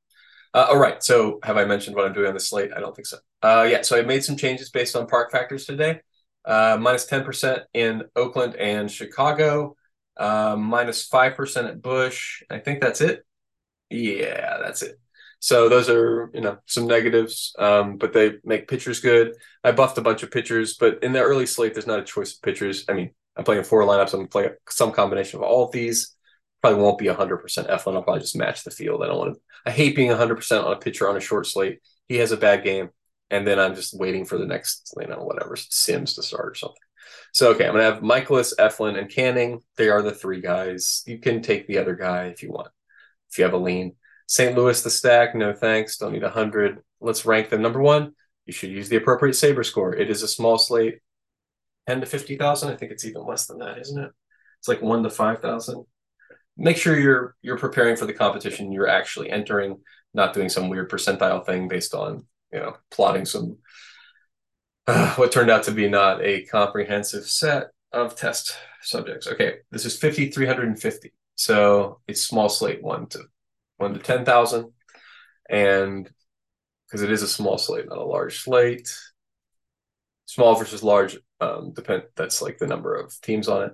Uh, 0.53 0.67
all 0.69 0.79
right. 0.79 1.03
So 1.03 1.39
have 1.45 1.57
I 1.57 1.65
mentioned 1.65 1.95
what 1.97 2.07
I'm 2.07 2.13
doing 2.13 2.29
on 2.29 2.35
the 2.35 2.41
slate? 2.41 2.73
I 2.77 2.81
don't 2.81 2.95
think 2.95 3.07
so. 3.07 3.19
Uh, 3.43 3.69
yeah. 3.71 3.83
So 3.83 3.99
I 3.99 4.03
made 4.03 4.25
some 4.25 4.37
changes 4.37 4.71
based 4.71 4.97
on 4.97 5.07
park 5.07 5.31
factors 5.31 5.65
today. 5.65 6.01
Uh, 6.45 6.77
minus 6.81 7.07
ten 7.07 7.25
percent 7.25 7.63
in 7.75 8.05
Oakland 8.17 8.57
and 8.57 8.91
Chicago. 8.91 9.77
Uh, 10.17 10.57
minus 10.57 11.07
five 11.07 11.37
percent 11.37 11.69
at 11.69 11.81
Busch. 11.81 12.43
I 12.51 12.59
think 12.59 12.81
that's 12.81 13.01
it. 13.01 13.25
Yeah, 13.91 14.59
that's 14.63 14.83
it. 14.83 15.00
So 15.41 15.71
those 15.71 15.89
are 15.89 16.31
you 16.35 16.43
know 16.43 16.59
some 16.67 16.87
negatives, 16.87 17.55
um, 17.59 17.97
but 17.97 18.13
they 18.13 18.35
make 18.45 18.69
pitchers 18.69 19.01
good. 19.01 19.35
I 19.65 19.73
buffed 19.73 19.99
a 19.99 20.03
bunch 20.03 20.23
of 20.23 20.31
pitchers, 20.31 20.77
but 20.79 21.03
in 21.03 21.13
the 21.13 21.23
early 21.23 21.47
slate, 21.47 21.73
there's 21.75 21.87
not 21.87 21.99
a 21.99 22.05
choice 22.05 22.35
of 22.35 22.43
pitchers. 22.43 22.85
I 22.89 22.93
mean, 22.93 23.11
I'm 23.37 23.45
playing 23.45 23.65
four 23.65 23.83
lineups. 23.85 24.13
I'm 24.13 24.29
playing 24.29 24.51
some 24.69 24.93
combination 24.93 25.39
of 25.39 25.43
all 25.43 25.65
of 25.65 25.73
these. 25.73 26.15
Probably 26.61 26.83
won't 26.83 26.99
be 26.99 27.07
100% 27.07 27.17
Eflin. 27.17 27.95
I'll 27.95 28.03
probably 28.03 28.21
just 28.21 28.37
match 28.37 28.65
the 28.65 28.71
field. 28.71 29.03
I 29.03 29.07
don't 29.07 29.19
want 29.19 29.35
to. 29.35 29.41
I 29.65 29.71
hate 29.71 29.97
being 29.97 30.11
100% 30.11 30.65
on 30.65 30.73
a 30.75 30.77
pitcher 30.77 31.09
on 31.09 31.17
a 31.17 31.21
short 31.21 31.47
slate. 31.47 31.81
He 32.07 32.17
has 32.17 32.33
a 32.33 32.37
bad 32.37 32.63
game, 32.63 32.91
and 33.31 33.47
then 33.47 33.59
I'm 33.59 33.75
just 33.75 33.99
waiting 33.99 34.27
for 34.27 34.37
the 34.37 34.47
next, 34.47 34.95
you 35.01 35.07
know, 35.07 35.25
whatever 35.25 35.57
Sims 35.57 36.15
to 36.15 36.23
start 36.23 36.49
or 36.51 36.55
something. 36.55 36.77
So 37.33 37.53
okay, 37.53 37.67
I'm 37.67 37.73
gonna 37.73 37.85
have 37.85 38.03
Mikolas, 38.03 38.53
Eflin, 38.59 38.99
and 38.99 39.09
Canning. 39.09 39.61
They 39.77 39.89
are 39.89 40.03
the 40.03 40.15
three 40.15 40.41
guys. 40.41 41.03
You 41.07 41.19
can 41.19 41.41
take 41.41 41.67
the 41.67 41.79
other 41.79 41.95
guy 41.95 42.27
if 42.27 42.43
you 42.43 42.51
want, 42.51 42.69
if 43.31 43.39
you 43.39 43.45
have 43.45 43.55
a 43.55 43.59
lean. 43.59 43.95
St. 44.31 44.57
Louis, 44.57 44.81
the 44.81 44.91
stack, 44.91 45.35
no 45.35 45.53
thanks. 45.53 45.97
Don't 45.97 46.13
need 46.13 46.23
100. 46.23 46.79
Let's 47.01 47.27
rank 47.27 47.51
them. 47.51 47.63
Number 47.63 47.81
one, 47.81 48.15
you 48.47 48.53
should 48.53 48.71
use 48.71 48.89
the 48.89 48.95
appropriate 48.95 49.35
Saber 49.35 49.65
score. 49.65 49.93
It 49.93 50.09
is 50.09 50.23
a 50.23 50.29
small 50.29 50.57
slate, 50.57 51.01
10 51.89 52.03
to 52.03 52.07
50,000. 52.07 52.71
I 52.71 52.77
think 52.77 52.93
it's 52.93 53.05
even 53.05 53.27
less 53.27 53.47
than 53.47 53.59
that, 53.59 53.79
isn't 53.79 54.01
it? 54.01 54.13
It's 54.61 54.69
like 54.69 54.83
1 54.83 55.03
to 55.03 55.11
5,000. 55.11 55.85
Make 56.57 56.77
sure 56.77 56.97
you're 56.97 57.35
you're 57.43 57.59
preparing 57.59 57.97
for 57.97 58.07
the 58.07 58.13
competition 58.13 58.71
you're 58.71 58.87
actually 58.87 59.31
entering, 59.31 59.81
not 60.15 60.33
doing 60.33 60.49
some 60.49 60.69
weird 60.69 60.89
percentile 60.89 61.45
thing 61.45 61.67
based 61.67 61.93
on, 61.93 62.25
you 62.53 62.61
know, 62.61 62.77
plotting 62.93 63.25
some 63.25 63.59
uh, 64.87 65.15
what 65.17 65.33
turned 65.33 65.51
out 65.51 65.65
to 65.65 65.73
be 65.73 65.89
not 65.89 66.23
a 66.23 66.45
comprehensive 66.45 67.25
set 67.25 67.71
of 67.93 68.15
test 68.15 68.57
subjects. 68.81 69.27
Okay, 69.27 69.57
this 69.73 69.85
is 69.85 69.99
5,350. 69.99 71.13
So 71.35 72.01
it's 72.07 72.23
small 72.23 72.49
slate 72.49 72.81
1 72.81 73.09
to 73.09 73.25
one 73.81 73.95
to 73.95 74.01
10,000. 74.01 74.73
And 75.49 76.09
because 76.87 77.03
it 77.03 77.11
is 77.11 77.23
a 77.23 77.29
small 77.29 77.59
slate, 77.59 77.89
not 77.89 77.99
a 77.99 78.05
large 78.05 78.41
slate. 78.41 78.95
Small 80.27 80.55
versus 80.55 80.83
large, 80.83 81.19
um, 81.41 81.73
depend. 81.73 82.05
That's 82.15 82.41
like 82.41 82.59
the 82.59 82.67
number 82.67 82.95
of 82.95 83.13
teams 83.21 83.49
on 83.49 83.65
it. 83.65 83.73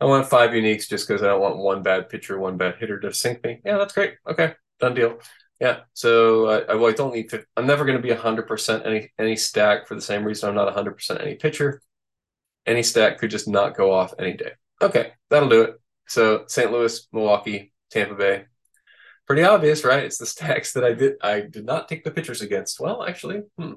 I 0.00 0.06
want 0.06 0.28
five 0.28 0.50
uniques 0.50 0.88
just 0.88 1.06
because 1.06 1.22
I 1.22 1.26
don't 1.26 1.40
want 1.40 1.58
one 1.58 1.82
bad 1.82 2.08
pitcher, 2.08 2.38
one 2.38 2.56
bad 2.56 2.76
hitter 2.78 2.98
to 3.00 3.12
sink 3.12 3.44
me. 3.44 3.60
Yeah, 3.64 3.76
that's 3.76 3.92
great. 3.92 4.14
Okay, 4.26 4.54
done 4.80 4.94
deal. 4.94 5.18
Yeah, 5.60 5.80
so 5.92 6.48
I, 6.48 6.74
well, 6.74 6.90
I 6.90 6.92
don't 6.92 7.14
need 7.14 7.28
to. 7.30 7.44
I'm 7.56 7.66
never 7.66 7.84
going 7.84 7.96
to 7.96 8.02
be 8.02 8.12
hundred 8.12 8.48
percent 8.48 8.86
any 8.86 9.12
any 9.18 9.36
stack 9.36 9.86
for 9.86 9.94
the 9.94 10.00
same 10.00 10.24
reason 10.24 10.48
I'm 10.48 10.54
not 10.54 10.72
hundred 10.72 10.92
percent 10.92 11.20
any 11.20 11.34
pitcher. 11.34 11.82
Any 12.66 12.82
stack 12.82 13.18
could 13.18 13.30
just 13.30 13.48
not 13.48 13.76
go 13.76 13.92
off 13.92 14.14
any 14.18 14.32
day. 14.32 14.52
Okay, 14.80 15.12
that'll 15.30 15.48
do 15.48 15.62
it. 15.62 15.80
So 16.08 16.44
St. 16.48 16.72
Louis, 16.72 17.06
Milwaukee, 17.12 17.72
Tampa 17.90 18.14
Bay, 18.14 18.46
pretty 19.32 19.48
obvious, 19.48 19.82
right? 19.82 20.04
It's 20.04 20.18
the 20.18 20.26
stacks 20.26 20.74
that 20.74 20.84
I 20.84 20.92
did 20.92 21.14
I 21.22 21.40
did 21.40 21.64
not 21.64 21.88
take 21.88 22.04
the 22.04 22.10
pitchers 22.10 22.42
against. 22.42 22.78
Well, 22.78 23.02
actually, 23.02 23.40
hmm. 23.56 23.74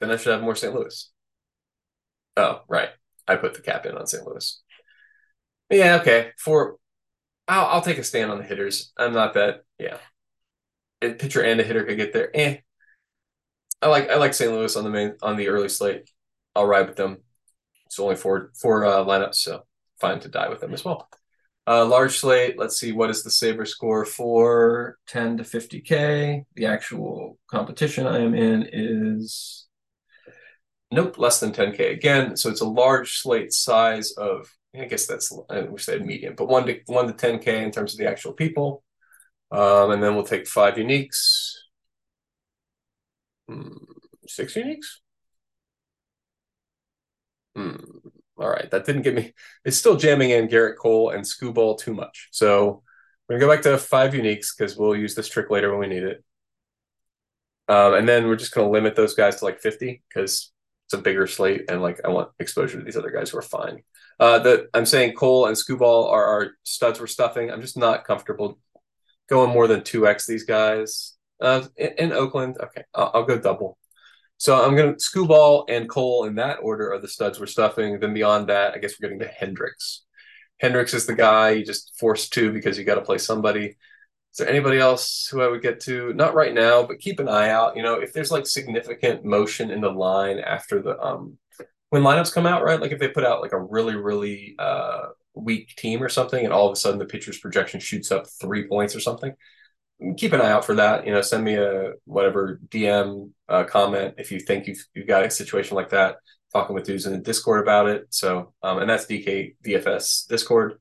Then 0.00 0.10
I 0.10 0.16
should 0.16 0.32
have 0.32 0.42
more 0.42 0.56
St. 0.56 0.74
Louis. 0.74 1.12
Oh, 2.36 2.62
right. 2.66 2.88
I 3.28 3.36
put 3.36 3.54
the 3.54 3.60
cap 3.60 3.86
in 3.86 3.96
on 3.96 4.08
St. 4.08 4.26
Louis. 4.26 4.60
Yeah, 5.70 5.98
okay. 6.00 6.32
For 6.36 6.78
I'll 7.46 7.66
I'll 7.66 7.80
take 7.80 7.98
a 7.98 8.02
stand 8.02 8.32
on 8.32 8.38
the 8.38 8.44
hitters. 8.44 8.92
I'm 8.96 9.12
not 9.12 9.34
that 9.34 9.60
yeah. 9.78 9.98
A 11.00 11.12
pitcher 11.12 11.44
and 11.44 11.60
a 11.60 11.62
hitter 11.62 11.84
could 11.84 11.96
get 11.96 12.12
there. 12.12 12.36
Eh. 12.36 12.56
I 13.80 13.86
like 13.86 14.10
I 14.10 14.16
like 14.16 14.34
St. 14.34 14.50
Louis 14.50 14.74
on 14.74 14.82
the 14.82 14.90
main 14.90 15.14
on 15.22 15.36
the 15.36 15.46
early 15.46 15.68
slate. 15.68 16.10
I'll 16.56 16.66
ride 16.66 16.88
with 16.88 16.96
them. 16.96 17.18
It's 17.86 18.00
only 18.00 18.16
four 18.16 18.50
four 18.60 18.84
uh, 18.84 19.04
lineups, 19.04 19.36
so 19.36 19.64
fine 20.00 20.18
to 20.20 20.28
die 20.28 20.48
with 20.48 20.58
them 20.58 20.74
as 20.74 20.84
well. 20.84 21.08
Uh, 21.66 21.86
large 21.86 22.18
slate, 22.18 22.58
let's 22.58 22.78
see, 22.78 22.90
what 22.90 23.10
is 23.10 23.22
the 23.22 23.30
Sabre 23.30 23.64
score 23.64 24.04
for 24.04 24.98
10 25.06 25.36
to 25.36 25.44
50K? 25.44 26.44
The 26.56 26.66
actual 26.66 27.38
competition 27.48 28.06
I 28.06 28.18
am 28.18 28.34
in 28.34 28.68
is, 28.72 29.66
nope, 30.90 31.18
less 31.18 31.38
than 31.40 31.52
10K. 31.52 31.92
Again, 31.92 32.36
so 32.36 32.50
it's 32.50 32.60
a 32.60 32.68
large 32.68 33.18
slate 33.18 33.52
size 33.52 34.12
of, 34.12 34.52
I 34.74 34.86
guess 34.86 35.06
that's, 35.06 35.32
I 35.50 35.60
wish 35.62 35.86
they 35.86 35.92
had 35.94 36.06
medium, 36.06 36.34
but 36.36 36.48
1 36.48 36.66
to, 36.66 36.80
1 36.86 37.06
to 37.06 37.12
10K 37.12 37.62
in 37.62 37.70
terms 37.70 37.92
of 37.94 37.98
the 37.98 38.08
actual 38.08 38.32
people. 38.32 38.82
Um, 39.52 39.90
and 39.92 40.02
then 40.02 40.14
we'll 40.14 40.24
take 40.24 40.48
five 40.48 40.74
uniques. 40.74 41.52
Hmm. 43.48 43.76
Six 44.26 44.54
uniques? 44.54 45.00
Hmm. 47.54 47.91
All 48.42 48.50
right, 48.50 48.68
that 48.72 48.84
didn't 48.84 49.02
get 49.02 49.14
me. 49.14 49.32
It's 49.64 49.76
still 49.76 49.96
jamming 49.96 50.30
in 50.30 50.48
Gerrit 50.48 50.76
Cole 50.76 51.10
and 51.10 51.24
Skubal 51.24 51.78
too 51.78 51.94
much. 51.94 52.28
So 52.32 52.82
we're 53.28 53.38
gonna 53.38 53.46
go 53.46 53.54
back 53.54 53.62
to 53.62 53.78
five 53.78 54.12
uniques 54.12 54.48
because 54.56 54.76
we'll 54.76 54.96
use 54.96 55.14
this 55.14 55.28
trick 55.28 55.48
later 55.48 55.70
when 55.70 55.88
we 55.88 55.94
need 55.94 56.02
it. 56.02 56.24
Um, 57.68 57.94
and 57.94 58.08
then 58.08 58.26
we're 58.26 58.36
just 58.36 58.52
gonna 58.52 58.68
limit 58.68 58.96
those 58.96 59.14
guys 59.14 59.36
to 59.36 59.44
like 59.44 59.60
50 59.60 60.02
because 60.08 60.50
it's 60.86 60.94
a 60.94 60.98
bigger 60.98 61.28
slate 61.28 61.70
and 61.70 61.80
like 61.80 62.00
I 62.04 62.08
want 62.08 62.30
exposure 62.40 62.78
to 62.78 62.84
these 62.84 62.96
other 62.96 63.12
guys 63.12 63.30
who 63.30 63.38
are 63.38 63.42
fine. 63.42 63.82
Uh, 64.18 64.40
that 64.40 64.66
I'm 64.74 64.86
saying 64.86 65.14
Cole 65.14 65.46
and 65.46 65.56
Skubal 65.56 66.10
are 66.10 66.24
our 66.24 66.50
studs 66.64 66.98
we're 66.98 67.06
stuffing. 67.06 67.50
I'm 67.50 67.62
just 67.62 67.78
not 67.78 68.04
comfortable 68.04 68.58
going 69.28 69.50
more 69.50 69.68
than 69.68 69.82
2x 69.82 70.26
these 70.26 70.44
guys. 70.44 71.14
Uh, 71.40 71.62
in, 71.76 71.92
in 71.98 72.12
Oakland, 72.12 72.56
okay, 72.60 72.82
I'll, 72.92 73.10
I'll 73.14 73.24
go 73.24 73.38
double. 73.38 73.78
So 74.42 74.60
I'm 74.60 74.74
going 74.74 74.92
to 74.92 74.98
Skubal 74.98 75.66
and 75.68 75.88
Cole 75.88 76.24
in 76.24 76.34
that 76.34 76.58
order 76.62 76.92
are 76.92 76.98
the 76.98 77.06
studs 77.06 77.38
we're 77.38 77.46
stuffing. 77.46 78.00
Then 78.00 78.12
beyond 78.12 78.48
that, 78.48 78.74
I 78.74 78.78
guess 78.78 78.94
we're 78.98 79.08
getting 79.08 79.20
to 79.20 79.28
Hendricks. 79.28 80.02
Hendricks 80.58 80.94
is 80.94 81.06
the 81.06 81.14
guy 81.14 81.50
you 81.50 81.64
just 81.64 81.92
forced 81.96 82.32
to 82.32 82.52
because 82.52 82.76
you 82.76 82.82
got 82.82 82.96
to 82.96 83.02
play 83.02 83.18
somebody. 83.18 83.66
Is 83.66 84.38
there 84.38 84.48
anybody 84.48 84.80
else 84.80 85.28
who 85.30 85.42
I 85.42 85.46
would 85.46 85.62
get 85.62 85.78
to? 85.82 86.12
Not 86.14 86.34
right 86.34 86.52
now, 86.52 86.84
but 86.84 86.98
keep 86.98 87.20
an 87.20 87.28
eye 87.28 87.50
out. 87.50 87.76
You 87.76 87.84
know, 87.84 88.00
if 88.00 88.12
there's 88.12 88.32
like 88.32 88.48
significant 88.48 89.24
motion 89.24 89.70
in 89.70 89.80
the 89.80 89.92
line 89.92 90.40
after 90.40 90.82
the 90.82 91.00
um 91.00 91.38
when 91.90 92.02
lineups 92.02 92.34
come 92.34 92.44
out, 92.44 92.64
right? 92.64 92.80
Like 92.80 92.90
if 92.90 92.98
they 92.98 93.10
put 93.10 93.24
out 93.24 93.42
like 93.42 93.52
a 93.52 93.62
really, 93.62 93.94
really 93.94 94.56
uh 94.58 95.10
weak 95.36 95.68
team 95.76 96.02
or 96.02 96.08
something, 96.08 96.44
and 96.44 96.52
all 96.52 96.66
of 96.66 96.72
a 96.72 96.76
sudden 96.80 96.98
the 96.98 97.06
pitcher's 97.06 97.38
projection 97.38 97.78
shoots 97.78 98.10
up 98.10 98.26
three 98.40 98.66
points 98.66 98.96
or 98.96 99.00
something, 99.00 99.34
keep 100.16 100.32
an 100.32 100.40
eye 100.40 100.50
out 100.50 100.64
for 100.64 100.74
that. 100.76 101.06
You 101.06 101.12
know, 101.12 101.22
send 101.22 101.44
me 101.44 101.54
a 101.54 101.92
whatever 102.04 102.60
DM 102.68 103.30
uh, 103.48 103.64
comment 103.64 104.14
if 104.18 104.32
you 104.32 104.40
think 104.40 104.66
you've, 104.66 104.84
you've 104.94 105.06
got 105.06 105.24
a 105.24 105.30
situation 105.30 105.76
like 105.76 105.90
that. 105.90 106.16
Talking 106.52 106.74
with 106.74 106.84
dudes 106.84 107.06
in 107.06 107.12
the 107.12 107.18
Discord 107.18 107.62
about 107.62 107.88
it. 107.88 108.06
So, 108.10 108.52
um, 108.62 108.78
and 108.78 108.90
that's 108.90 109.06
DK 109.06 109.56
DFS 109.64 110.26
Discord. 110.28 110.74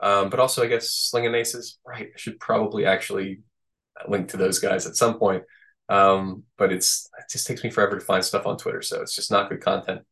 Um, 0.00 0.28
but 0.28 0.38
also, 0.38 0.62
I 0.62 0.66
guess 0.66 0.90
slinging 0.90 1.34
aces. 1.34 1.78
Right, 1.86 2.08
I 2.14 2.18
should 2.18 2.38
probably 2.38 2.84
actually 2.84 3.40
link 4.06 4.28
to 4.28 4.36
those 4.36 4.58
guys 4.58 4.86
at 4.86 4.96
some 4.96 5.18
point. 5.18 5.44
Um, 5.88 6.44
but 6.58 6.72
it's 6.72 7.08
it 7.18 7.30
just 7.30 7.46
takes 7.46 7.64
me 7.64 7.70
forever 7.70 7.98
to 7.98 8.04
find 8.04 8.24
stuff 8.24 8.46
on 8.46 8.58
Twitter, 8.58 8.82
so 8.82 9.00
it's 9.00 9.14
just 9.14 9.30
not 9.30 9.48
good 9.48 9.62
content. 9.62 10.02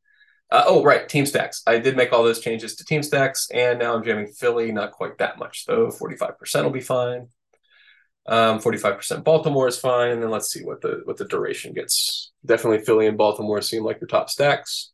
Uh, 0.50 0.64
oh, 0.66 0.82
right, 0.82 1.08
team 1.08 1.26
stacks. 1.26 1.62
I 1.66 1.78
did 1.78 1.96
make 1.96 2.12
all 2.12 2.22
those 2.22 2.40
changes 2.40 2.76
to 2.76 2.84
team 2.84 3.02
stacks, 3.02 3.48
and 3.52 3.78
now 3.78 3.94
I'm 3.94 4.04
jamming 4.04 4.32
Philly. 4.32 4.72
Not 4.72 4.92
quite 4.92 5.18
that 5.18 5.38
much 5.38 5.66
though. 5.66 5.90
Forty 5.90 6.16
five 6.16 6.38
percent 6.38 6.64
will 6.64 6.72
be 6.72 6.80
fine. 6.80 7.28
Um, 8.28 8.60
45% 8.60 9.24
Baltimore 9.24 9.68
is 9.68 9.78
fine. 9.78 10.10
And 10.10 10.22
then 10.22 10.30
let's 10.30 10.52
see 10.52 10.64
what 10.64 10.80
the 10.80 11.02
what 11.04 11.16
the 11.16 11.24
duration 11.24 11.72
gets. 11.72 12.32
Definitely 12.44 12.84
Philly 12.84 13.06
and 13.06 13.18
Baltimore 13.18 13.62
seem 13.62 13.84
like 13.84 14.00
your 14.00 14.08
top 14.08 14.30
stacks. 14.30 14.92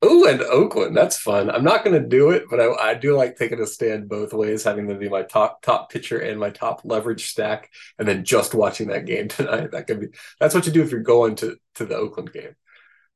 Oh, 0.00 0.26
and 0.28 0.40
Oakland. 0.42 0.96
That's 0.96 1.18
fun. 1.18 1.50
I'm 1.50 1.64
not 1.64 1.84
going 1.84 2.00
to 2.00 2.08
do 2.08 2.30
it, 2.30 2.44
but 2.48 2.60
I, 2.60 2.90
I 2.90 2.94
do 2.94 3.16
like 3.16 3.36
taking 3.36 3.60
a 3.60 3.66
stand 3.66 4.08
both 4.08 4.32
ways, 4.32 4.62
having 4.62 4.86
them 4.86 4.98
be 4.98 5.08
my 5.08 5.22
top 5.22 5.60
top 5.60 5.90
pitcher 5.90 6.18
and 6.20 6.38
my 6.38 6.50
top 6.50 6.82
leverage 6.84 7.26
stack, 7.26 7.68
and 7.98 8.06
then 8.06 8.24
just 8.24 8.54
watching 8.54 8.88
that 8.88 9.06
game 9.06 9.26
tonight. 9.28 9.72
That 9.72 9.88
could 9.88 10.00
be 10.00 10.08
that's 10.38 10.54
what 10.54 10.66
you 10.66 10.72
do 10.72 10.82
if 10.82 10.92
you're 10.92 11.00
going 11.00 11.34
to 11.36 11.56
to 11.76 11.84
the 11.84 11.96
Oakland 11.96 12.32
game. 12.32 12.54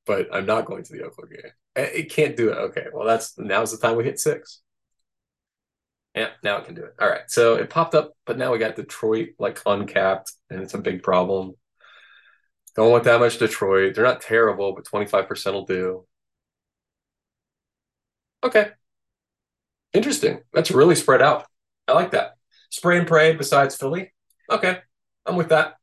But 0.06 0.34
I'm 0.34 0.46
not 0.46 0.66
going 0.66 0.82
to 0.82 0.92
the 0.92 1.04
Oakland 1.04 1.30
game. 1.30 1.52
It 1.76 2.10
can't 2.10 2.36
do 2.36 2.50
it. 2.50 2.56
Okay, 2.58 2.86
well 2.92 3.06
that's 3.06 3.38
now's 3.38 3.70
the 3.70 3.78
time 3.78 3.96
we 3.96 4.04
hit 4.04 4.18
six. 4.18 4.60
Yeah, 6.14 6.28
now 6.42 6.58
it 6.58 6.66
can 6.66 6.74
do 6.74 6.84
it. 6.84 6.94
All 7.00 7.08
right. 7.08 7.28
So 7.28 7.54
it 7.54 7.70
popped 7.70 7.94
up, 7.94 8.12
but 8.26 8.36
now 8.36 8.52
we 8.52 8.58
got 8.58 8.76
Detroit 8.76 9.30
like 9.38 9.60
uncapped, 9.64 10.32
and 10.50 10.60
it's 10.60 10.74
a 10.74 10.78
big 10.78 11.02
problem. 11.02 11.54
Don't 12.76 12.90
want 12.90 13.04
that 13.04 13.20
much 13.20 13.38
Detroit. 13.38 13.94
They're 13.94 14.04
not 14.04 14.20
terrible, 14.20 14.74
but 14.74 14.84
25% 14.84 15.52
will 15.52 15.66
do. 15.66 16.06
Okay. 18.44 18.70
Interesting. 19.92 20.40
That's 20.52 20.70
really 20.70 20.94
spread 20.94 21.22
out. 21.22 21.46
I 21.86 21.92
like 21.92 22.12
that. 22.12 22.36
Spray 22.70 22.98
and 22.98 23.06
pray 23.06 23.34
besides 23.34 23.76
Philly. 23.76 24.12
Okay. 24.50 24.78
I'm 25.26 25.36
with 25.36 25.50
that. 25.50 25.74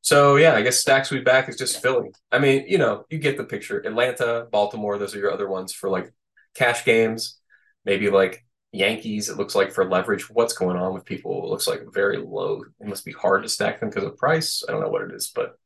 So 0.00 0.36
yeah, 0.36 0.54
I 0.54 0.62
guess 0.62 0.80
stacks 0.80 1.10
week 1.10 1.24
back 1.24 1.48
is 1.48 1.56
just 1.56 1.82
Philly. 1.82 2.10
I 2.30 2.38
mean, 2.38 2.66
you 2.68 2.78
know, 2.78 3.04
you 3.10 3.18
get 3.18 3.36
the 3.36 3.44
picture. 3.44 3.78
Atlanta, 3.80 4.46
Baltimore, 4.50 4.98
those 4.98 5.14
are 5.14 5.18
your 5.18 5.32
other 5.32 5.48
ones 5.48 5.72
for 5.72 5.90
like 5.90 6.12
cash 6.54 6.84
games. 6.84 7.38
Maybe 7.84 8.08
like 8.08 8.45
Yankees, 8.76 9.28
it 9.28 9.36
looks 9.36 9.54
like 9.54 9.72
for 9.72 9.88
leverage, 9.88 10.28
what's 10.30 10.54
going 10.54 10.76
on 10.76 10.94
with 10.94 11.04
people? 11.04 11.44
It 11.44 11.50
looks 11.50 11.66
like 11.66 11.82
very 11.92 12.18
low. 12.18 12.62
It 12.80 12.86
must 12.86 13.04
be 13.04 13.12
hard 13.12 13.42
to 13.42 13.48
stack 13.48 13.80
them 13.80 13.88
because 13.88 14.04
of 14.04 14.16
price. 14.16 14.62
I 14.66 14.72
don't 14.72 14.80
know 14.80 14.88
what 14.88 15.02
it 15.02 15.12
is, 15.12 15.32
but 15.34 15.58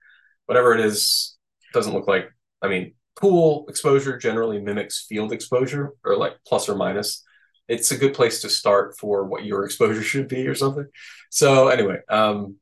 whatever 0.47 0.75
it 0.75 0.81
is, 0.81 1.37
doesn't 1.73 1.93
look 1.93 2.09
like. 2.09 2.33
I 2.63 2.69
mean, 2.69 2.95
pool 3.17 3.67
exposure 3.69 4.17
generally 4.19 4.61
mimics 4.61 5.07
field 5.09 5.33
exposure 5.33 5.93
or 6.05 6.17
like 6.17 6.37
plus 6.47 6.69
or 6.69 6.75
minus. 6.75 7.25
It's 7.69 7.93
a 7.93 7.99
good 7.99 8.15
place 8.15 8.43
to 8.43 8.49
start 8.49 8.99
for 8.99 9.25
what 9.25 9.45
your 9.45 9.65
exposure 9.67 10.03
should 10.03 10.29
be 10.29 10.47
or 10.47 10.55
something. 10.55 10.87
So 11.31 11.69
anyway, 11.69 12.01
um, 12.09 12.57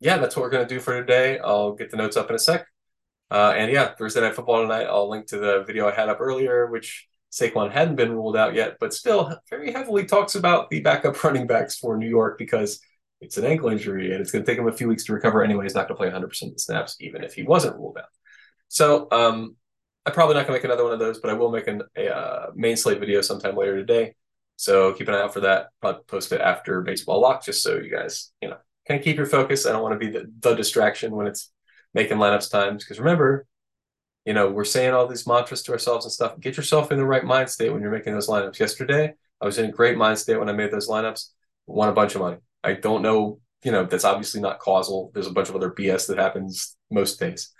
yeah, 0.00 0.18
that's 0.18 0.36
what 0.36 0.42
we're 0.42 0.50
gonna 0.50 0.66
do 0.66 0.80
for 0.80 1.00
today. 1.00 1.38
I'll 1.38 1.72
get 1.72 1.90
the 1.90 1.96
notes 1.96 2.16
up 2.16 2.28
in 2.28 2.36
a 2.36 2.38
sec. 2.38 2.66
Uh, 3.30 3.54
and 3.56 3.72
yeah, 3.72 3.94
Thursday 3.94 4.20
night 4.20 4.34
football 4.34 4.62
tonight. 4.62 4.84
I'll 4.84 5.08
link 5.08 5.26
to 5.28 5.38
the 5.38 5.64
video 5.66 5.88
I 5.88 5.94
had 5.94 6.08
up 6.08 6.20
earlier, 6.20 6.66
which 6.66 7.08
Saquon 7.34 7.72
hadn't 7.72 7.96
been 7.96 8.12
ruled 8.12 8.36
out 8.36 8.54
yet, 8.54 8.76
but 8.78 8.94
still 8.94 9.36
very 9.50 9.72
heavily 9.72 10.04
talks 10.04 10.36
about 10.36 10.70
the 10.70 10.80
backup 10.80 11.22
running 11.24 11.48
backs 11.48 11.76
for 11.76 11.96
New 11.96 12.08
York 12.08 12.38
because 12.38 12.80
it's 13.20 13.38
an 13.38 13.44
ankle 13.44 13.70
injury 13.70 14.12
and 14.12 14.20
it's 14.20 14.30
going 14.30 14.44
to 14.44 14.50
take 14.50 14.58
him 14.58 14.68
a 14.68 14.72
few 14.72 14.86
weeks 14.86 15.04
to 15.04 15.12
recover 15.12 15.42
anyway. 15.42 15.64
He's 15.64 15.74
not 15.74 15.88
going 15.88 15.96
to 15.96 16.00
play 16.00 16.10
100% 16.10 16.42
of 16.42 16.52
the 16.52 16.58
snaps, 16.58 16.96
even 17.00 17.24
if 17.24 17.34
he 17.34 17.42
wasn't 17.42 17.74
ruled 17.76 17.98
out. 17.98 18.04
So 18.68 19.08
um, 19.10 19.56
I'm 20.06 20.12
probably 20.12 20.34
not 20.34 20.46
going 20.46 20.58
to 20.58 20.58
make 20.60 20.64
another 20.64 20.84
one 20.84 20.92
of 20.92 21.00
those, 21.00 21.18
but 21.18 21.30
I 21.30 21.34
will 21.34 21.50
make 21.50 21.66
an, 21.66 21.82
a 21.96 22.14
uh, 22.14 22.46
main 22.54 22.76
slate 22.76 23.00
video 23.00 23.20
sometime 23.20 23.56
later 23.56 23.76
today. 23.76 24.14
So 24.56 24.92
keep 24.92 25.08
an 25.08 25.14
eye 25.14 25.22
out 25.22 25.34
for 25.34 25.40
that. 25.40 25.70
Probably 25.80 26.02
post 26.06 26.30
it 26.30 26.40
after 26.40 26.82
baseball 26.82 27.20
lock, 27.20 27.44
just 27.44 27.64
so 27.64 27.78
you 27.78 27.90
guys, 27.90 28.30
you 28.40 28.50
know, 28.50 28.58
can 28.86 29.00
keep 29.00 29.16
your 29.16 29.26
focus. 29.26 29.66
I 29.66 29.72
don't 29.72 29.82
want 29.82 29.98
to 29.98 30.06
be 30.06 30.12
the, 30.12 30.30
the 30.38 30.54
distraction 30.54 31.16
when 31.16 31.26
it's 31.26 31.50
making 31.94 32.18
lineups 32.18 32.50
times. 32.50 32.84
Because 32.84 33.00
remember, 33.00 33.46
you 34.24 34.32
know, 34.32 34.50
we're 34.50 34.64
saying 34.64 34.94
all 34.94 35.06
these 35.06 35.26
mantras 35.26 35.62
to 35.62 35.72
ourselves 35.72 36.06
and 36.06 36.12
stuff. 36.12 36.38
Get 36.40 36.56
yourself 36.56 36.90
in 36.90 36.98
the 36.98 37.04
right 37.04 37.24
mind 37.24 37.50
state 37.50 37.70
when 37.70 37.82
you're 37.82 37.90
making 37.90 38.14
those 38.14 38.28
lineups. 38.28 38.58
Yesterday, 38.58 39.14
I 39.40 39.44
was 39.46 39.58
in 39.58 39.66
a 39.66 39.72
great 39.72 39.98
mind 39.98 40.18
state 40.18 40.38
when 40.38 40.48
I 40.48 40.52
made 40.52 40.70
those 40.70 40.88
lineups, 40.88 41.30
won 41.66 41.88
a 41.88 41.92
bunch 41.92 42.14
of 42.14 42.22
money. 42.22 42.38
I 42.62 42.74
don't 42.74 43.02
know, 43.02 43.40
you 43.62 43.72
know, 43.72 43.84
that's 43.84 44.04
obviously 44.04 44.40
not 44.40 44.60
causal. 44.60 45.10
There's 45.12 45.26
a 45.26 45.32
bunch 45.32 45.50
of 45.50 45.56
other 45.56 45.70
BS 45.70 46.08
that 46.08 46.18
happens 46.18 46.76
most 46.90 47.20
days. 47.20 47.52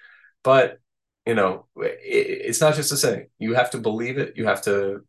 But, 0.42 0.78
you 1.26 1.34
know, 1.34 1.66
it, 1.76 1.96
it's 2.02 2.60
not 2.60 2.74
just 2.74 2.92
a 2.92 2.96
saying. 2.96 3.26
You 3.38 3.54
have 3.54 3.70
to 3.72 3.78
believe 3.78 4.16
it. 4.16 4.36
You 4.36 4.46
have 4.46 4.62
to 4.62 5.02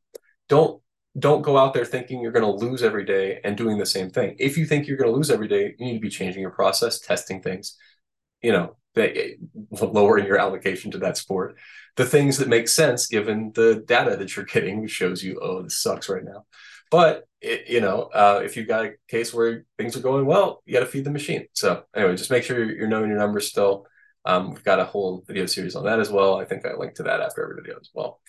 don't 0.49 0.81
don't 1.17 1.43
go 1.43 1.57
out 1.57 1.73
there 1.73 1.85
thinking 1.85 2.19
you're 2.19 2.33
going 2.33 2.43
to 2.43 2.65
lose 2.65 2.83
every 2.83 3.05
day 3.05 3.39
and 3.45 3.55
doing 3.55 3.77
the 3.77 3.85
same 3.85 4.09
thing. 4.09 4.35
If 4.37 4.57
you 4.57 4.65
think 4.65 4.85
you're 4.85 4.97
going 4.97 5.09
to 5.09 5.15
lose 5.15 5.31
every 5.31 5.47
day, 5.47 5.73
you 5.79 5.85
need 5.85 5.93
to 5.93 5.99
be 5.99 6.09
changing 6.09 6.41
your 6.41 6.51
process, 6.51 6.99
testing 6.99 7.41
things, 7.41 7.77
you 8.41 8.51
know, 8.51 8.75
lowering 9.81 10.25
your 10.25 10.37
allocation 10.37 10.91
to 10.91 10.97
that 10.99 11.17
sport. 11.17 11.57
The 11.95 12.05
things 12.05 12.37
that 12.37 12.47
make 12.47 12.67
sense 12.67 13.07
given 13.07 13.51
the 13.53 13.83
data 13.87 14.17
that 14.17 14.35
you're 14.35 14.45
getting 14.45 14.87
shows 14.87 15.23
you, 15.23 15.39
oh, 15.41 15.61
this 15.61 15.77
sucks 15.77 16.09
right 16.09 16.23
now. 16.23 16.45
But 16.91 17.27
it, 17.41 17.67
you 17.67 17.81
know, 17.81 18.03
uh, 18.13 18.41
if 18.43 18.55
you've 18.55 18.67
got 18.67 18.85
a 18.85 18.93
case 19.07 19.33
where 19.33 19.65
things 19.77 19.95
are 19.95 20.01
going 20.01 20.25
well, 20.25 20.61
you 20.65 20.73
got 20.73 20.81
to 20.81 20.85
feed 20.85 21.05
the 21.05 21.11
machine. 21.11 21.47
So 21.53 21.83
anyway, 21.95 22.15
just 22.15 22.31
make 22.31 22.43
sure 22.43 22.63
you're 22.63 22.87
knowing 22.87 23.09
your 23.09 23.19
numbers 23.19 23.47
still. 23.47 23.87
Um, 24.25 24.51
we've 24.51 24.63
got 24.63 24.79
a 24.79 24.85
whole 24.85 25.23
video 25.27 25.45
series 25.45 25.75
on 25.75 25.85
that 25.85 25.99
as 25.99 26.09
well. 26.09 26.39
I 26.39 26.45
think 26.45 26.65
I 26.65 26.73
linked 26.75 26.97
to 26.97 27.03
that 27.03 27.21
after 27.21 27.43
every 27.43 27.61
video 27.61 27.79
as 27.79 27.89
well. 27.93 28.19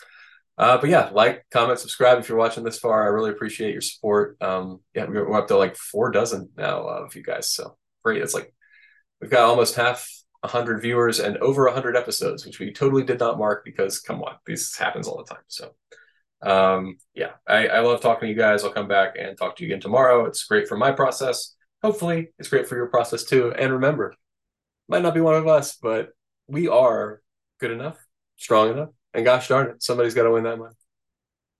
Uh, 0.58 0.78
but 0.78 0.88
yeah, 0.88 1.10
like, 1.12 1.44
comment, 1.50 1.78
subscribe 1.78 2.18
if 2.18 2.28
you're 2.28 2.38
watching 2.38 2.64
this 2.64 2.78
far. 2.78 3.04
I 3.04 3.08
really 3.08 3.30
appreciate 3.30 3.72
your 3.72 3.82
support. 3.82 4.36
Um, 4.40 4.80
yeah, 4.94 5.04
we're 5.04 5.32
up 5.34 5.48
to 5.48 5.56
like 5.56 5.76
four 5.76 6.10
dozen 6.10 6.50
now 6.56 6.86
of 6.86 7.14
you 7.14 7.22
guys. 7.22 7.50
So 7.50 7.76
great. 8.02 8.22
It's 8.22 8.34
like 8.34 8.52
we've 9.20 9.30
got 9.30 9.48
almost 9.48 9.74
half 9.74 10.08
100 10.40 10.80
viewers 10.80 11.20
and 11.20 11.36
over 11.38 11.64
100 11.64 11.96
episodes, 11.96 12.44
which 12.44 12.58
we 12.58 12.72
totally 12.72 13.04
did 13.04 13.20
not 13.20 13.38
mark 13.38 13.64
because, 13.64 14.00
come 14.00 14.22
on, 14.22 14.36
this 14.46 14.76
happens 14.76 15.08
all 15.08 15.18
the 15.18 15.34
time. 15.34 15.44
So, 15.48 15.72
um, 16.42 16.98
yeah, 17.14 17.32
I, 17.46 17.68
I 17.68 17.80
love 17.80 18.00
talking 18.00 18.26
to 18.26 18.32
you 18.32 18.38
guys. 18.38 18.64
I'll 18.64 18.72
come 18.72 18.88
back 18.88 19.14
and 19.18 19.36
talk 19.36 19.56
to 19.56 19.64
you 19.64 19.70
again 19.70 19.80
tomorrow. 19.80 20.26
It's 20.26 20.44
great 20.44 20.68
for 20.68 20.76
my 20.76 20.92
process. 20.92 21.54
Hopefully, 21.82 22.32
it's 22.38 22.48
great 22.48 22.68
for 22.68 22.76
your 22.76 22.88
process 22.88 23.24
too. 23.24 23.52
And 23.52 23.72
remember, 23.72 24.14
might 24.88 25.02
not 25.02 25.14
be 25.14 25.20
one 25.20 25.34
of 25.34 25.46
us, 25.46 25.76
but 25.76 26.10
we 26.46 26.68
are 26.68 27.20
good 27.58 27.70
enough, 27.70 27.98
strong 28.36 28.70
enough, 28.70 28.90
and 29.14 29.24
gosh 29.24 29.48
darn 29.48 29.70
it, 29.70 29.82
somebody's 29.82 30.14
got 30.14 30.24
to 30.24 30.30
win 30.30 30.44
that 30.44 30.58
money. 30.58 30.74